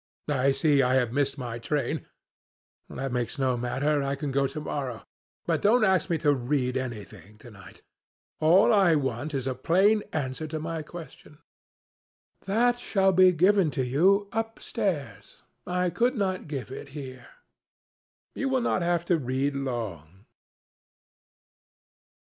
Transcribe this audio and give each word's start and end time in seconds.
I 0.31 0.51
see 0.51 0.81
I 0.81 0.95
have 0.95 1.11
missed 1.13 1.37
my 1.37 1.59
train. 1.59 2.07
That 2.89 3.11
makes 3.11 3.37
no 3.37 3.55
matter. 3.55 4.01
I 4.01 4.15
can 4.15 4.31
go 4.31 4.47
to 4.47 4.59
morrow. 4.59 5.03
But 5.45 5.61
don't 5.61 5.83
ask 5.83 6.09
me 6.09 6.17
to 6.25 6.33
read 6.33 6.75
anything 6.75 7.37
to 7.37 7.51
night. 7.51 7.83
All 8.39 8.73
I 8.73 8.95
want 8.95 9.35
is 9.35 9.45
a 9.45 9.53
plain 9.53 10.01
answer 10.11 10.47
to 10.47 10.57
my 10.59 10.81
question." 10.81 11.37
"That 12.47 12.79
shall 12.79 13.11
be 13.11 13.31
given 13.31 13.69
to 13.77 13.85
you 13.85 14.27
upstairs. 14.31 15.43
I 15.67 15.91
could 15.91 16.15
not 16.15 16.47
give 16.47 16.71
it 16.71 16.87
here. 16.97 17.27
You 18.33 18.49
will 18.49 18.61
not 18.61 18.81
have 18.81 19.05
to 19.05 19.19
read 19.19 19.53
long." 19.55 20.25